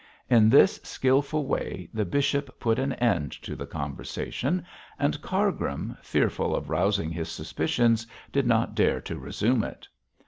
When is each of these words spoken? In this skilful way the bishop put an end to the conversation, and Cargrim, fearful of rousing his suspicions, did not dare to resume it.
In 0.31 0.49
this 0.49 0.79
skilful 0.81 1.45
way 1.45 1.87
the 1.93 2.05
bishop 2.05 2.59
put 2.59 2.79
an 2.79 2.93
end 2.93 3.31
to 3.43 3.55
the 3.55 3.67
conversation, 3.67 4.65
and 4.97 5.21
Cargrim, 5.21 5.95
fearful 6.01 6.55
of 6.55 6.71
rousing 6.71 7.11
his 7.11 7.29
suspicions, 7.29 8.07
did 8.31 8.47
not 8.47 8.73
dare 8.73 8.99
to 9.01 9.19
resume 9.19 9.63
it. 9.63 9.87